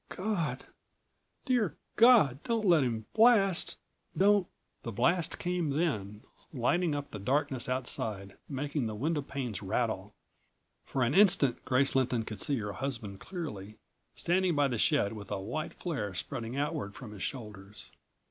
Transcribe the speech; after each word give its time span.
God, 0.09 0.65
dear 1.45 1.75
God, 1.95 2.41
don't 2.43 2.65
let 2.65 2.83
him 2.83 3.05
blast. 3.13 3.77
Don't" 4.17 4.47
The 4.81 4.91
blast 4.91 5.37
came 5.37 5.69
then, 5.69 6.23
lighting 6.51 6.95
up 6.95 7.11
the 7.11 7.19
darkness 7.19 7.69
outside, 7.69 8.35
making 8.49 8.87
the 8.87 8.95
windowpanes 8.95 9.61
rattle. 9.61 10.15
For 10.85 11.03
an 11.03 11.13
instant 11.13 11.63
Grace 11.65 11.93
Lynton 11.95 12.25
could 12.25 12.41
see 12.41 12.57
her 12.57 12.73
husband 12.73 13.19
clearly, 13.19 13.77
standing 14.15 14.55
by 14.55 14.67
the 14.69 14.79
shed 14.79 15.13
with 15.13 15.29
a 15.29 15.39
white 15.39 15.75
flare 15.75 16.15
spreading 16.15 16.57
outward 16.57 16.95
from 16.95 17.11
his 17.11 17.21
shoulders. 17.21 17.91